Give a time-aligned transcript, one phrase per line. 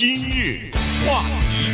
[0.00, 0.70] 今日
[1.06, 1.70] 话题，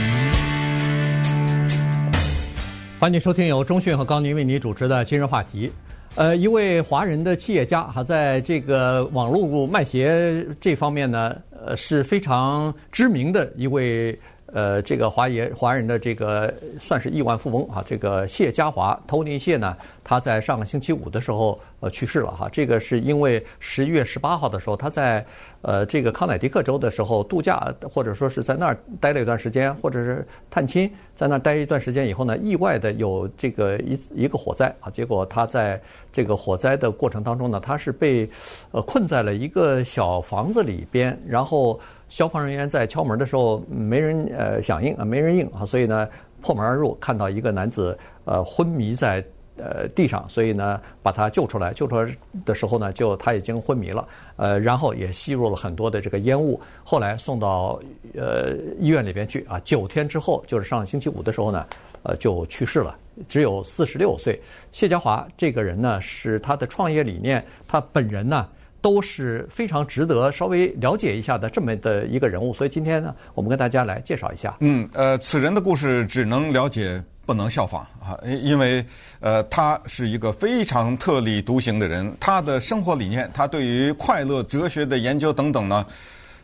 [2.98, 5.70] 欢迎收听由中讯和高宁为你主持的今日话题。
[6.16, 14.18] 呃，一位华人的企业家哈，在这个网络卖鞋这方面呢，呃，是非常知名的一位。
[14.56, 16.50] 呃，这个华爷华人的这个
[16.80, 22.48] 算是亿万富翁啊，这个谢家华 Tony 谢呢，他在上个星期五的时候呃去世了哈。
[22.50, 25.22] 这个是因为十一月十八号的时候，他在
[25.60, 35.78] 呃这个康乃狄克州的时候度假，或者说是在那儿待了一段时间，或者是探亲，在那儿待一段时间以后呢，意外的有这个一一个火灾啊，结果他在
[36.10, 38.26] 这个火灾的过程当中呢，他是被
[38.70, 41.78] 呃困在了一个小房子里边，然后。
[42.08, 46.08] 消防人员在敲门的时候，没人呃响应啊，没人应啊，所以呢
[46.40, 49.24] 破门而入，看到一个男子呃昏迷在
[49.56, 51.72] 呃地上，所以呢把他救出来。
[51.72, 54.06] 救出来的时候呢，就他已经昏迷了，
[54.36, 56.60] 呃，然后也吸入了很多的这个烟雾。
[56.84, 57.80] 后来送到
[58.14, 61.66] 呃医院里边去啊，九天之后，就是上星期五的时候呢，
[62.04, 64.40] 呃就去世了，只有四十六岁。
[64.70, 68.46] 谢家华这个人呢，是他的创业理念，他本人呢。
[68.86, 74.56] 都是非常值得稍微了解一下的这么的一个人物，所以今天呢，我们跟大家来介绍一下。
[74.60, 78.86] 嗯，呃，此人的故事只能了解，不能效仿啊，因为
[79.18, 85.84] 呃，他是一个非常特立独行的人，他的生活理念，他对于快乐哲学的研究等等呢，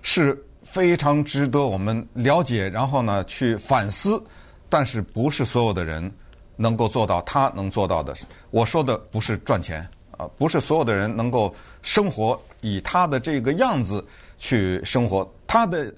[0.02, 4.20] 是非常值得我们了解，然后呢去反思。
[4.68, 6.12] 但是不是所有的人
[6.56, 8.12] 能够做到他能做到的。
[8.50, 9.88] 我说的不是赚钱。
[10.36, 14.04] 不是所有的人能够生活以他的这个样子
[14.38, 15.30] 去生活。
[15.46, 15.92] 他的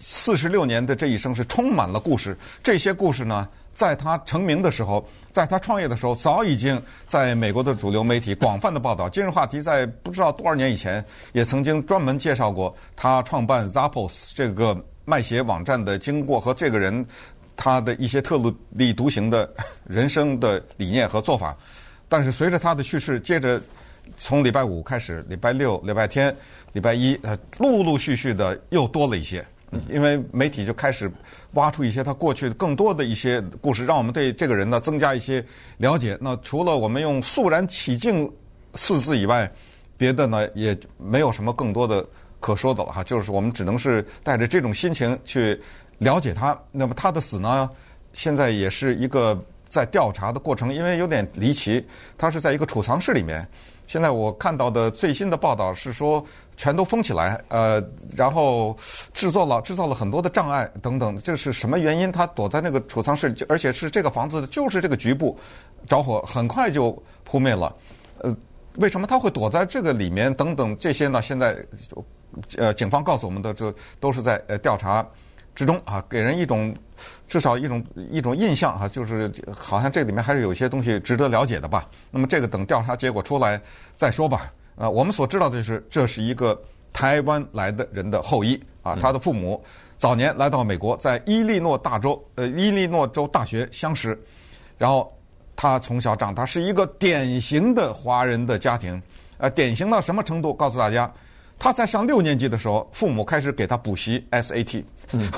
[0.00, 2.36] 四十六年的这一生是充满了故事。
[2.62, 9.08] 这些故事呢，在他成名的时候，在他创业的时候，早已经在美国的主流媒体广泛的报道。
[9.08, 17.04] 今日话题在不知道多少年以前，也曾经专门介绍过他创办 Zappos 这个卖鞋网站的经过和这个人
[17.56, 19.52] 他的一些特立独行的
[19.86, 21.56] 人生的理念和做法。
[22.08, 23.60] 但是随着他的去世，接着
[24.16, 26.34] 从礼拜五开始，礼拜六、礼拜天、
[26.72, 29.44] 礼拜一，呃，陆陆续续的又多了一些，
[29.88, 31.10] 因为媒体就开始
[31.52, 35.44] 挖出一些他过去更多的一些故事，让我们对这个人呢增加一些
[35.78, 36.16] 了解。
[36.20, 38.30] 那除了我们用“肃然起敬”
[38.74, 39.50] 四字以外，
[39.96, 42.06] 别的呢也没有什么更多的
[42.38, 43.02] 可说的了哈。
[43.02, 45.58] 就是我们只能是带着这种心情去
[45.98, 46.56] 了解他。
[46.70, 47.68] 那么他的死呢，
[48.12, 49.42] 现在也是一个。
[49.74, 51.84] 在调查的过程，因为有点离奇，
[52.16, 53.46] 他是在一个储藏室里面。
[53.86, 56.24] 现在我看到的最新的报道是说，
[56.56, 57.82] 全都封起来，呃，
[58.16, 58.74] 然后
[59.12, 61.20] 制作了制造了很多的障碍等等。
[61.20, 62.10] 这是什么原因？
[62.10, 65.36] 他躲在那个储藏室，而且是这个房子，就是这个局部
[65.86, 67.74] 着火，很快就扑灭了。
[68.18, 68.34] 呃，
[68.76, 70.32] 为什么他会躲在这个里面？
[70.32, 71.20] 等等这些呢？
[71.20, 71.54] 现在
[71.90, 72.02] 就
[72.56, 75.06] 呃，警方告诉我们的，这都是在呃调查
[75.54, 76.74] 之中啊，给人一种。
[77.26, 81.86] 至少一种一种印象哈，就是好像这里面还是有一些东西值得了解的吧。
[82.08, 83.60] 那么这个等调查结果出来
[83.96, 84.52] 再说吧。
[84.76, 86.58] 啊，我们所知道的就是这是一个
[86.92, 89.62] 台湾来的人的后裔啊，他的父母
[89.98, 94.18] 早年来到美国，在伊利诺大州呃伊利诺州大学相识，
[94.78, 95.12] 然后
[95.56, 99.02] 他从小长大是一个典型的华人的家庭，
[99.38, 100.54] 呃，典型到什么程度？
[100.54, 101.12] 告诉大家，
[101.58, 104.84] 他在上六年级的时候，父母开始给他补习 SAT。
[105.12, 105.30] 嗯，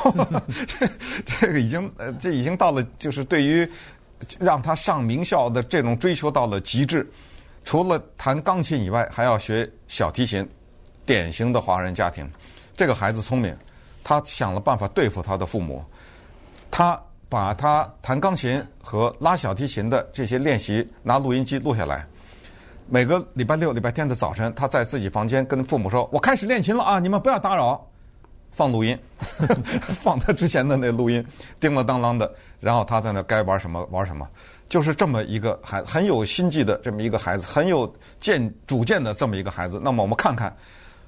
[1.41, 3.69] 这个已经呃，这已经到了，就是对于
[4.39, 7.09] 让他上名校的这种追求到了极致。
[7.65, 10.49] 除了弹钢琴以外，还要学小提琴，
[11.05, 12.29] 典型的华人家庭。
[12.77, 13.57] 这个孩子聪明，
[14.03, 15.85] 他想了办法对付他的父母。
[16.71, 22.07] 他把他弹钢琴和拉小提琴的这些练习拿录音机录下来。
[22.89, 27.85] 每个礼拜六、礼拜天的早晨，他在自己房间跟父母说：“我开始练琴了啊，你们不要打扰。”
[28.53, 28.99] 放录音，
[30.01, 31.23] 放他之前的那录音，
[31.61, 34.27] 叮了当啷的，然后他在那该玩什么玩什么，
[34.67, 39.79] 就是这么一个孩子，很有心计的这么一个孩子，很有见主见的这么一个孩子。
[39.85, 40.57] 那么我们看看，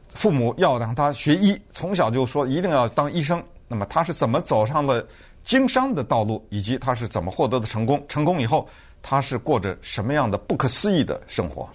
[0.08, 3.42] 父母要让他学医，从小就说一定要当医生。
[3.66, 5.06] 那么他是怎么走上了
[5.42, 8.04] 经商的道路，以及他是怎么获得的成功？
[8.08, 8.68] 成功以后，
[9.02, 11.68] 他是过着什么样的不可思议的生活？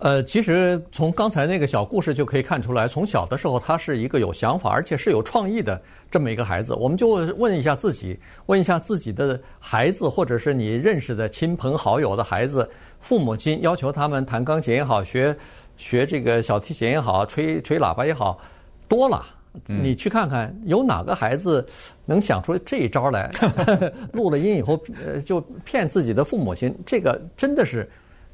[0.00, 6.72] 呃，其实从刚才那个小故事就可以看出来，从小的时候他是一个有想法而且是有创意的这么一个孩子。
[6.74, 8.16] 我们就问一下自己，
[8.46, 12.70] 问一下自己的孩子，或者是你认识的亲朋好友的孩子，
[13.00, 15.36] 父母亲要求他们弹钢琴也好，学
[15.76, 18.38] 学这个小提琴也好，吹吹喇叭也好，
[18.86, 19.26] 多了。
[19.66, 21.66] 你去看看，有哪个孩子
[22.04, 23.30] 能想出这一招来？
[24.12, 27.88] 录了音以后，呃，就骗自己的父母亲，这个真的是。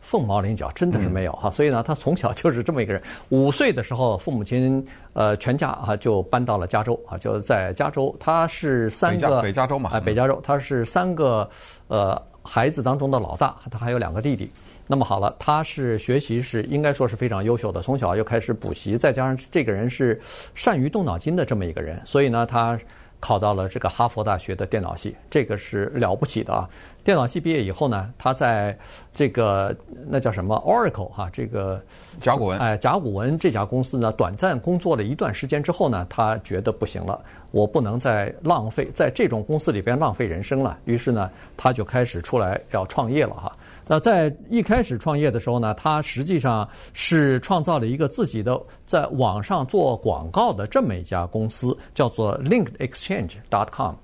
[0.06, 1.50] 凤毛麟角，真的是没有哈。
[1.50, 3.00] 所以呢，他从小就是这么一个人。
[3.30, 8.14] 五岁的时候，父母亲呃全家啊就搬到了加州啊，就在加州。
[8.20, 11.48] 他是三个北加州嘛，哎，北加州，他是三个
[11.88, 14.50] 呃孩子当中的老大，他还有两个弟弟。
[14.86, 20.20] 那么好了，他是学习是应该说是非常优秀的，从小又开始补习，再加上这个人是
[20.54, 22.78] 善于动脑筋的这么一个人，所以呢，他
[23.18, 26.68] 考到了这个哈佛大学的电脑系，这个是了不起的啊。
[27.04, 28.76] 电脑系毕业以后呢，他在
[29.12, 29.76] 这个
[30.08, 31.80] 那叫什么 Oracle 哈，这个
[32.16, 43.52] 甲骨文哎，甲骨文这家公司呢，短暂工作了一段时间之后呢，他觉得不行了，我不能再浪费在这种公司里边浪费人生了，于是呢，他就开始出来要创业了哈。
[43.86, 53.94] 那在一开始创业的时候呢，他实际上是创造了一个自己的在网上做广告的这么一家公司，叫做 LinkedExchange.com。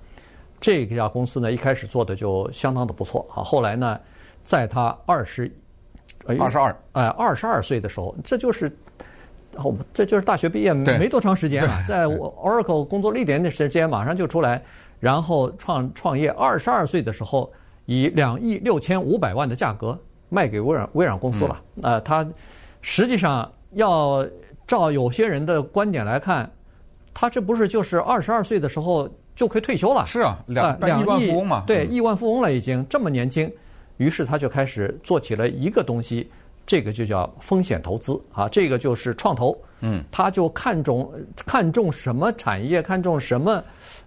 [0.61, 3.43] 这家公司呢，一开始做的就相当的不错啊。
[3.43, 3.99] 后来呢，
[4.45, 5.51] 在他二十，
[6.39, 8.71] 二十二，哎，二十二岁的时候，这就是，
[9.57, 14.63] 哦，这就是大学毕业没多长时间了，在 Oracle 工作了一点点时间，马上就出来，
[14.99, 16.31] 然后创创业。
[16.31, 17.51] 二十二岁的时候。
[17.87, 19.99] 以两亿六千五百万的价格
[20.29, 21.61] 卖给微软微软公司了。
[21.83, 22.25] 呃，他
[22.83, 24.25] 实际上要
[24.65, 26.49] 照有些人的观点来看，
[27.13, 30.05] 他这不是就是二十二岁的时候就可以退休了？
[30.07, 33.51] 是啊，两两亿万富翁嘛，对，亿万富翁了已经这么年轻，
[33.97, 36.31] 于是他就开始做起了一个东西，
[36.67, 39.57] 这个就叫风险投资啊，这个就是创投。
[39.81, 41.11] 嗯，他就看中
[41.47, 43.63] 看中什么产业，看中什么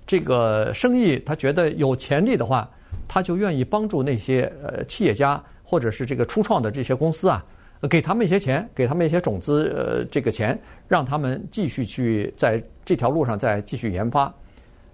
[0.06, 2.70] 这个生意，他觉得有潜力的话。
[3.06, 7.44] 他就愿意帮助那些呃企业家或者是这个初创的这些公司啊，
[7.90, 14.34] 给他们一些钱，给他们一些种子呃这个钱，让他们继续去在这条路上再继续研发。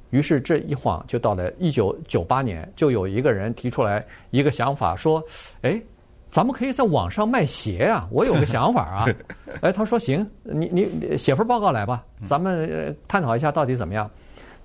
[0.09, 5.23] 于是这一晃就到了一九九八年，就有一个人提出来一个想法，说
[5.63, 5.81] ：“哎，
[6.29, 8.07] 咱们可以在网上卖鞋啊！
[8.11, 9.05] 我有个想法啊！”
[9.61, 14.09] 哎，他说：“行，你你写份报告来吧，咱们探讨一下到底怎么样。”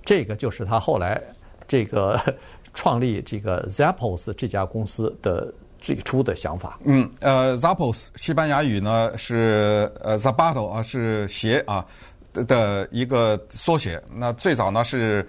[0.05, 1.21] 这个就是他后来
[1.67, 2.21] 这个。
[2.77, 6.77] 创立这个 Zappos 这家公司的最初的想法。
[6.83, 11.87] 嗯，呃，Zappos 西班牙语呢是呃 Zapato 啊是鞋啊
[12.35, 14.03] 的一个缩写。
[14.15, 15.27] 那最早呢是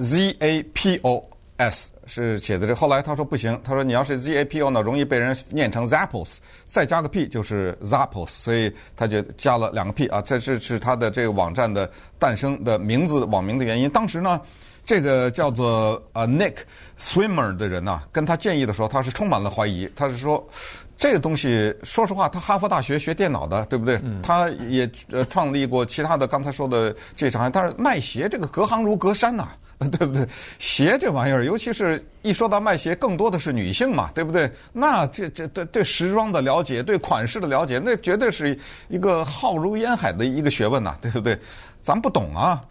[0.00, 1.24] Z A P O
[1.56, 6.36] S 是写的这，后来他说不行，他说你要是 Z A P O 呢容易被人念成 Zappos，
[6.66, 13.88] 再加个 P 就是 Zappos，所以他就加了两个 P 啊，这是是他的这个网站的诞生的名字网名的原因。
[13.90, 14.40] 当时呢。
[14.86, 16.56] 这个叫做呃 Nick
[16.98, 19.90] Swimmer 的人呢，跟他建议的时候，他是充满了怀疑。
[19.96, 20.46] 他是说，
[20.96, 24.00] 这个东西，说实话，他哈佛大学学电脑的，对不对？
[24.22, 29.48] 他也呃创立过其他的刚才说的这场，但是卖鞋这个隔行如隔山呐，
[29.78, 30.26] 对不对？
[30.58, 34.50] 鞋这玩意儿，尤其是一说到卖鞋，更多的是女性嘛，对不对？
[34.72, 38.56] 那这这对对时装的了解，对款式的了解，那绝对是
[38.88, 41.38] 一个浩如烟海的一个学问呐，对不对？
[41.82, 42.62] 咱不懂啊。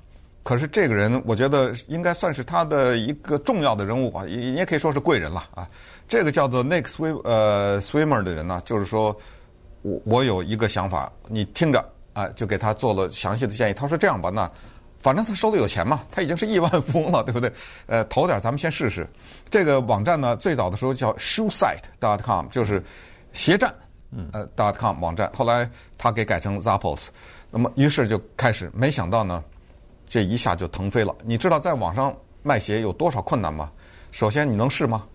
[0.44, 5.66] 可是这个人，我觉得应该算是他的一个重要的人物啊，也也可以说是贵人了啊。
[6.06, 9.18] 这个叫做 Nick Swim 呃 Swimmer 的人呢，就是说
[9.84, 13.74] 我我有一个想法，你听着啊，就给他做了详细的建议。
[13.74, 14.52] 他说这样吧，那
[15.00, 17.50] 反正他手里有钱嘛，他已经是亿万富翁了，对不对？
[17.88, 19.08] 呃，投点咱们先试试。
[19.50, 22.84] 这个网站呢，最早的时候叫 ShoeSite.com，就是
[23.32, 23.74] 鞋站
[24.34, 27.08] 呃，dot.com 网站，后来他给改成 Zappos。
[27.50, 29.42] 那么于是就开始，没想到呢。
[30.14, 31.16] 这一下就腾飞了。
[31.26, 33.72] 你知道在网上卖鞋有多少困难吗？
[34.12, 35.08] 首先你能试吗？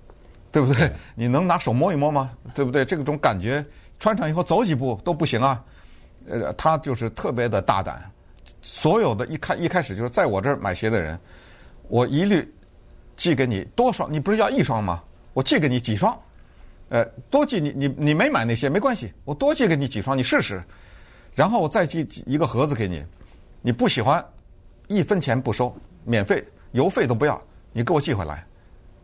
[0.51, 0.91] 对不对？
[1.15, 2.33] 你能拿手摸一摸吗？
[2.53, 2.85] 对不对？
[2.85, 3.65] 这种感觉
[4.01, 5.65] 穿上以后走几步都不行啊。
[6.29, 8.11] 呃，他就是特别的大胆。
[8.61, 11.17] 所有的一开一开始就是在我这儿买鞋的人，
[11.87, 12.53] 我一律
[13.17, 14.13] 寄给你多双。
[14.13, 15.01] 你不是要一双吗？
[15.33, 16.21] 我寄给你几双。
[16.89, 20.61] 呃，多寄你你你没买那些没关系，我多寄给你几双你试试。
[21.37, 23.07] 然后我再寄一个盒子给你，
[23.63, 24.25] 你不喜欢。
[24.89, 27.41] 一分钱不收，免费，邮费都不要，
[27.73, 28.45] 你给我寄回来，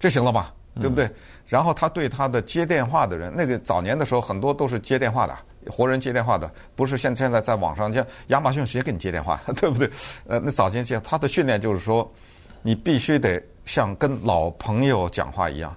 [0.01, 0.53] 这行了吧？
[0.81, 1.07] 对不对？
[1.07, 1.15] 嗯、
[1.47, 5.39] 然后他对他的接电话的人，那个早年的时候很多都是接电话的，
[5.71, 9.89] 活人接电话的，不是现现在在网上像亚马逊直接给你接电话， 对不对？
[10.27, 12.13] 呃，那早年接他的训练就是说，
[12.61, 15.73] 你必须得像跟老朋友讲话一样，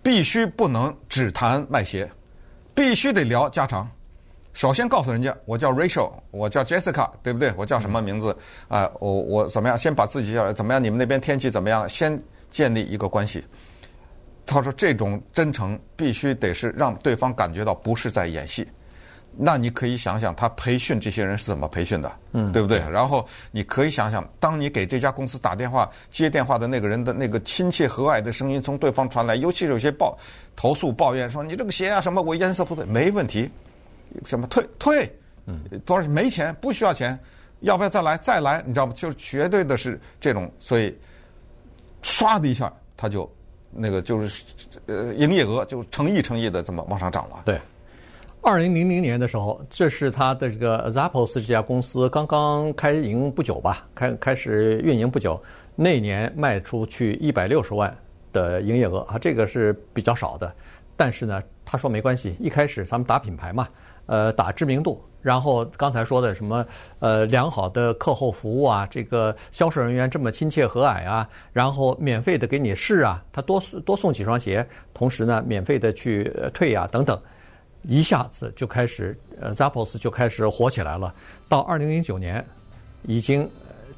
[0.00, 2.08] 必须不能只谈卖鞋，
[2.72, 3.90] 必须得聊家常。
[4.56, 7.52] 首先告诉人家，我叫 Rachel，我叫 Jessica，对不对？
[7.58, 8.34] 我叫什么名字？
[8.68, 9.76] 啊、呃，我我怎么样？
[9.76, 10.82] 先把自己叫怎么样？
[10.82, 11.86] 你们那边天气怎么样？
[11.86, 12.18] 先
[12.50, 13.44] 建立一个关系。
[14.46, 18.66] 他说这种真诚必须得是让对方感觉到不是在演戏。
[19.36, 22.78] 那你可以想想，他培训这些人是怎么培训的，嗯，对不对？
[22.90, 30.16] 然后你可以想想，当你给这家公司打电话，接电话的那个人的那个亲切和蔼的声音从对方传来，尤其是有些报
[30.56, 33.50] 投诉抱怨说你这个鞋啊什么我颜色不对，没问题，
[34.24, 37.18] 什么退退，嗯，多少没钱不需要钱，
[37.60, 38.62] 要不要再来再来？
[38.66, 38.92] 你知道吗？
[38.94, 40.96] 就是绝对的是这种，所以
[42.02, 43.30] 唰的一下他就
[43.70, 44.44] 那个就是
[44.86, 47.60] 呃营业额就成亿成亿的这么往上涨了，对。
[48.42, 55.42] 二零零零年的时候，这是他的这个 Zappos 这家公司刚刚开营不久吧，开开始运营不久，
[55.74, 57.92] 那年卖出去一百六十万
[58.32, 60.54] 的营业额啊，这个是比较少的。
[60.94, 63.66] 但是呢，他说没关系，一开始咱们打品牌嘛，
[64.06, 66.64] 呃，打知名度，然后刚才说的什么
[67.00, 77.20] 呃良好的课后服务啊，这个销售人员这么亲切和蔼啊，然后免费的给你试啊，他多多送几双鞋，同时呢，免费的去退啊等等。
[77.88, 81.14] 一下子就开始，呃，Zappos 就开始火起来了。
[81.48, 82.44] 到二零零九年，
[83.02, 83.48] 已经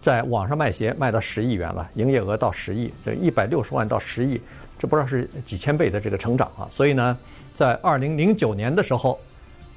[0.03, 4.39] 在网上卖鞋卖到十亿元了，营业额到十亿，这一百六十万到十亿，
[4.79, 6.69] 这不知道是几千倍的这个成长啊！
[6.71, 7.19] 所以呢，
[7.55, 9.19] 在二零零九年的时候，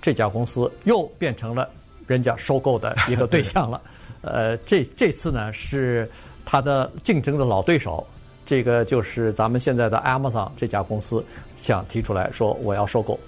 [0.01, 1.70] 这家公司又变成了
[2.08, 3.79] 人家收购的一个对象了。
[4.22, 6.10] 呃，这这次呢是
[6.46, 8.05] 他的竞争的老对手，
[8.46, 11.24] 这个就是咱们现在的 Amazon 这家公司
[11.58, 13.20] 想提出来说我要收购。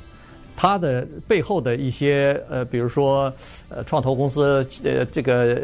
[0.55, 3.33] 他的背后的一些呃，比如说
[3.69, 5.55] 呃，创投公司呃，这个、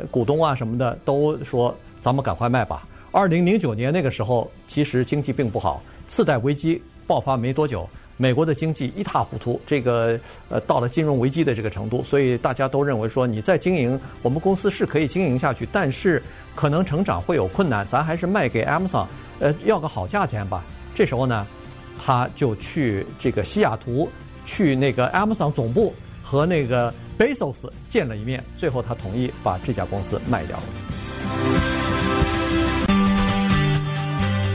[0.00, 2.86] 呃、股东啊什么的，都说咱们赶快卖吧。
[3.10, 10.18] 二零零九年那个时候，其实经济并不好，次贷危机爆发没多久，美国的经济一塌糊涂，这个
[10.48, 16.22] 呃到了金融危机的这个程度，所以大家都认为说，你再经营，我们公司是可以经营下去，但是
[16.54, 19.06] 可能成长会有困难，咱还是卖给 Amazon，
[19.40, 20.62] 呃，要个好价钱吧。
[20.94, 21.46] 这时候呢，
[22.04, 24.08] 他就去这个西雅图。
[24.46, 30.62] 去那个 Amazon 总部和那个 Bezos 见了一面，最后他同意把这家公司卖掉了。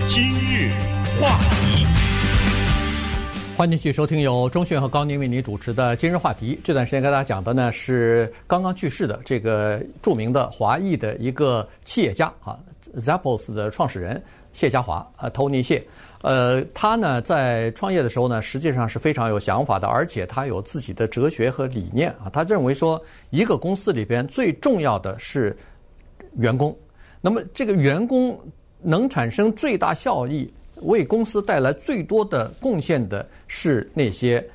[0.05, 0.71] 今日
[1.19, 1.87] 话题，
[3.59, 6.55] 欢迎继续收听由钟迅和高宁为您主持的《今日话题》。
[6.63, 12.57] 这段时间跟大家讲的呢是刚刚去世的这个著名的华裔的一个企业家啊
[12.95, 14.23] ，Zappos 的创始人
[14.53, 15.85] 谢家华啊，Tony 谢。
[16.21, 22.29] 呃，他呢在创业的时候呢，实际上是非常有想法的，而且他有自己的哲学和理念啊。
[22.31, 22.97] 他认为说，
[23.29, 25.53] 一个公司里边最重要的是
[26.37, 26.73] 员工，
[27.19, 28.39] 那么这个员工
[28.81, 30.49] 能产生最大效益、
[30.81, 34.45] 为公司带来最多的贡献的是那些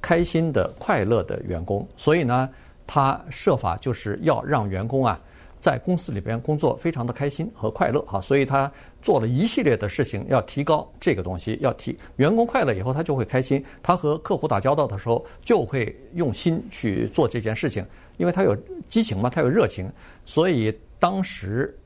[0.00, 1.86] 开心的、快乐的员工。
[1.96, 2.48] 所以呢，
[2.86, 5.20] 他设法就是要让员工啊。
[5.60, 8.70] 在公司里边工作非常的开心和快乐哈，所以他
[9.02, 13.62] 做了一系列的事情，要提高这个东西，要提员工快乐以后，他就会开心。
[13.82, 17.84] 他和客户打交道的时候，就会用心去做这件事情，
[18.18, 18.56] 因为他有
[18.88, 19.90] 激情嘛，他有热情。
[20.24, 21.76] 所以当时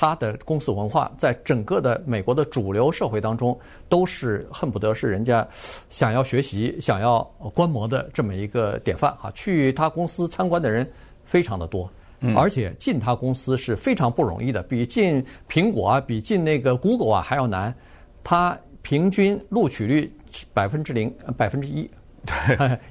[0.00, 5.44] 他的公司文化在整个的美国的主流社会当中，都是恨不得是人家
[5.90, 7.20] 想要学习、想要
[7.52, 9.28] 观摩的这么一个典范啊。
[9.34, 10.88] 去他公司参观的人
[11.24, 11.90] 非常的多。
[12.36, 17.74] 而且进他公司是非常不容易的，比进苹果啊，比进那个 Google 啊还要难。
[18.22, 20.12] 他平均录取率
[20.54, 21.90] 百分之零，百分之一，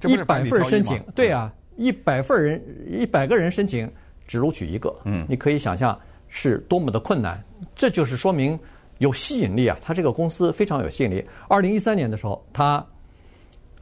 [0.05, 3.89] 一百份申请，对啊，一百份人，一百个人申请
[4.27, 4.93] 只录取一个。
[5.05, 5.97] 嗯，你可以想象
[6.29, 7.43] 是多么的困难。
[7.75, 8.57] 这就是说明
[8.99, 11.25] 有吸引力啊，他这个公司非常有吸引力。
[11.47, 12.85] 二零一三年的时候，他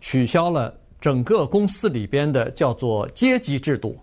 [0.02, 3.98] 取消了整个公司里边的叫做阶级制度。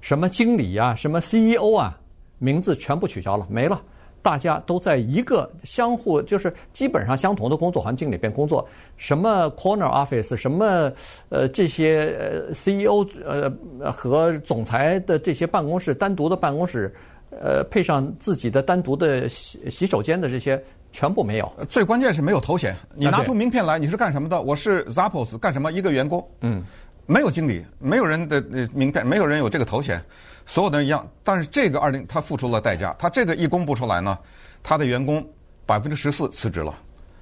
[0.00, 1.98] 什么经理啊，什么 CEO 啊，
[2.38, 3.80] 名字全部取消了，没了。
[4.20, 8.66] 大家都在一个相互就是基本上相同的工作环境里边工作。
[8.96, 10.90] 什么 corner office，什么
[11.28, 16.94] 呃这些 CEO 呃和总裁的这些办公室单独的办公室，
[17.40, 20.62] 呃配上自己的单独的洗洗手间的这些
[20.92, 21.52] 全部没有。
[21.68, 24.40] 最关键是没有头衔，你拿出名片来，你是干什么的？
[24.40, 25.72] 我是 Zappos 干什么？
[25.72, 26.26] 一个员工。
[26.40, 26.62] 嗯。
[27.06, 30.02] 没有经理，没有人的名片，没有人有这个头衔，
[30.46, 31.06] 所有的人一样。
[31.22, 34.18] 但是这个二零他付出了代价，他这个一公布出来呢，
[34.62, 35.22] 他的员工
[35.66, 36.74] 百分之十四辞职了。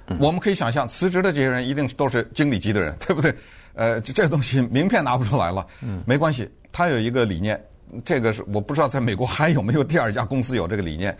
[0.06, 3.34] 嗯、我们可以想象，辞职的这些人一定都是经理级的人，对不对？
[3.74, 6.48] 呃，这个东西名片拿不出来了，嗯，没关系。
[6.70, 7.60] 他有一个理念，
[8.04, 11.16] 这个是我不知道在美国还有没有第二家公司有这个理念。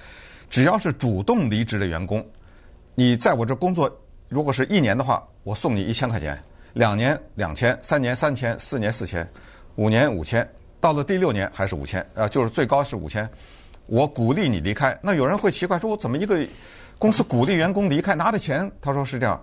[0.50, 2.24] 只要是主动离职的员工，
[2.94, 3.90] 你在我这工作，
[4.28, 6.38] 如果是一年的话，我送你一千块钱。
[6.74, 9.28] 两年两千，三年三千，四年四千，
[9.76, 10.46] 五年五千，
[10.80, 13.28] 到了第六年还是五千，呃，就是最高是五千。
[13.86, 14.98] 我鼓励你离开。
[15.02, 16.46] 那有人会奇怪说，我怎么一个
[16.98, 18.70] 公司鼓励员工离开拿的钱？
[18.80, 19.38] 他说是这样，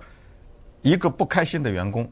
[0.82, 2.10] 一个不开心的员工，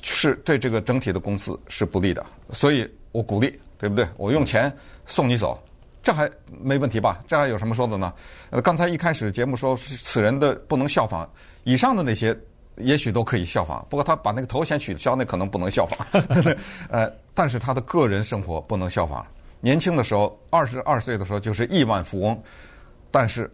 [0.00, 2.24] 是对这个整体的公司是不利的。
[2.50, 4.08] 所以我鼓励，对不对？
[4.16, 4.72] 我用钱
[5.06, 5.60] 送你走，
[6.04, 7.20] 这还没问题吧？
[7.26, 8.14] 这还有什么说的呢？
[8.50, 11.28] 呃，刚才一开始节目说此人的不能效仿，
[11.64, 12.38] 以上的那些
[12.76, 16.06] 也许都可以效仿，不过他把那个头衔取消，那可能不能效仿。
[16.90, 19.26] 呃，但是他的个人生活不能效仿。
[19.60, 22.40] 年轻的时候，二十二岁的时候就是亿万富翁，
[23.10, 23.52] 但是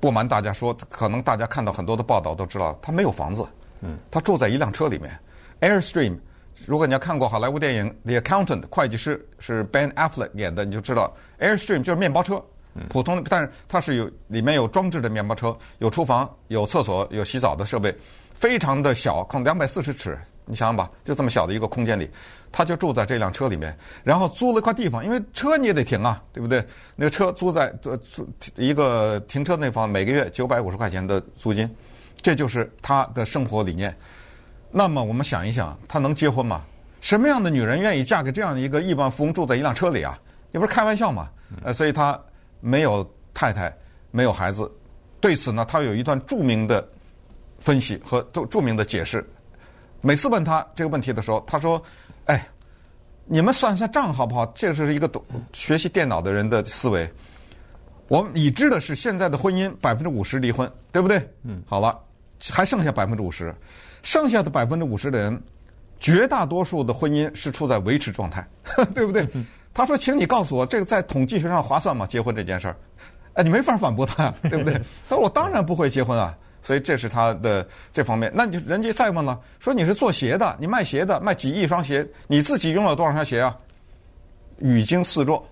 [0.00, 3.46] 不瞒大家说，可能大家看到很多的报道都知道，他没有房子，
[3.82, 5.20] 嗯，他住在一辆车里面。
[5.60, 6.18] Airstream，
[6.66, 12.42] 如果你要看过好莱坞电影《The Accountant》会计师是 Ben Affleck 演的，你就知道 Airstream 就是面包车，
[12.88, 17.94] 普通的，但是它是有里面有装置的面包车，有厨房、有厕所、有洗澡的设备，
[18.34, 20.18] 非常的小，可能两百四十尺。
[20.44, 22.10] 你想想吧，就这么小的一个空间里，
[22.50, 26.66] 他就住在这辆车里面，然后租了一块地方，因为车你也得停啊，对不对？
[26.96, 31.72] 那个车租在租一个停车那方，每个月九百五十块钱的租金，
[32.20, 33.96] 这就是他的生活理念。
[34.72, 36.64] 那么我们想一想，他能结婚吗？
[37.00, 40.18] 什么样的女人愿意嫁给这样的一个亿万富翁住在一辆车里啊？
[40.52, 41.28] 也不是开玩笑嘛。
[41.62, 42.18] 呃，所以他
[42.60, 43.70] 没有太太，
[44.10, 44.70] 没有孩子。
[45.20, 46.86] 对此呢，他有一段著名的
[47.58, 49.24] 分析和着著名的解释。
[50.00, 51.80] 每次问他这个问题的时候，他说
[52.26, 52.48] ：“哎，
[53.26, 54.46] 你们算算账好不好？
[54.54, 57.12] 这是一个懂学习电脑的人的思维。
[58.08, 61.18] 我们已知的是，现在的婚姻百分之五十离婚，对不对？
[61.44, 61.98] 嗯，好了，
[62.50, 63.54] 还剩下百分之五十，
[64.02, 65.42] 剩下的百分之五十的人，
[66.00, 68.46] 绝大多数的婚姻是处在维持状态，
[68.94, 69.28] 对不对？
[69.74, 72.06] 他说：‘请你告诉我，这个在统计学上划算吗？
[72.06, 72.76] 结婚这件事儿？’
[73.34, 74.74] 哎，你没法反驳他， 对不对？
[75.08, 83.58] 他说：‘我当然不会结婚啊。’所以这是他的这方面，那你就人家再问了，说你是做鞋的，你卖鞋的，卖几亿双鞋，你自己拥有多少双鞋啊？
[84.58, 85.44] 语惊四座，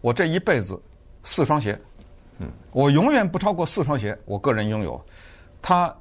[0.00, 0.80] 我这一辈子
[1.22, 1.78] 四双鞋，
[2.38, 4.98] 嗯，我永远不超过四双鞋，我个人拥有。
[5.60, 5.94] 他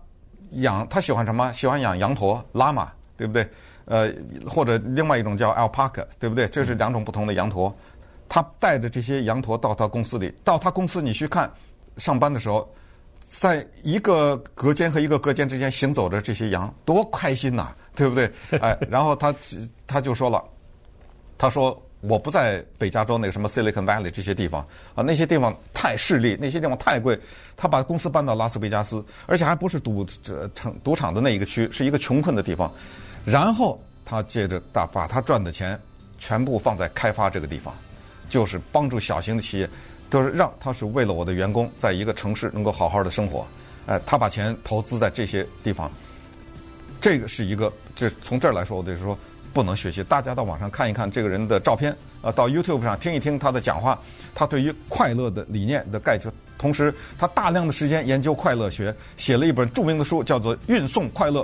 [0.56, 1.52] 养他喜欢什么？
[1.54, 3.48] 喜欢养羊驼、拉玛，对不对？
[3.86, 4.12] 呃，
[4.48, 6.48] 或者另外一种叫 alpaca，对不对？
[6.48, 7.76] 这是两种不同的羊驼。
[8.30, 11.52] 他带着这些羊驼到他公司里，到他公司你去看，
[11.98, 12.68] 上班的时候。
[13.36, 18.32] 在一个隔间和一个隔间之间行走着这些羊，多开心呐、啊，对不对？
[18.62, 19.34] 哎，然后他
[19.88, 20.44] 他就说了，
[21.36, 24.62] 他说我不在北加州那个什么 Silicon Valley 这些地方
[24.94, 27.18] 啊，那些地方太势利，那些地方太贵。
[27.56, 32.72] 他把公司搬到拉斯维加斯，而且还不是赌这城赌场的那一个区，是一个穷困的地方。
[33.24, 35.80] 然后他接着大把他赚的钱
[36.20, 37.74] 全部放在开发这个地方，
[38.30, 39.70] 就是帮助小型的企业。
[40.10, 43.48] 就是让他是为了我的员工在一个城市能够好好的生活，
[43.88, 45.92] 哎，他把钱投资在这些地方，
[47.02, 49.18] 这个是一个，这从这儿来说，我得说
[49.54, 50.04] 不能学习。
[50.04, 53.98] 大家到网上看一看这个人的照片，呃，到 YouTube 上听一听他的讲话，
[54.34, 61.42] 他对于快乐的理念的概括，同时他大量的时间研究快乐学，写了一本著名的书，叫做《运送快乐》，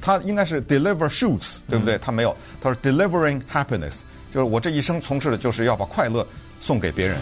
[0.00, 1.96] 他应该是 Deliver Shoes，对不对？
[1.98, 4.00] 他没有，他说 Delivering Happiness，
[4.32, 6.26] 就是我这一生从事的就是要把快乐
[6.60, 7.16] 送给别人。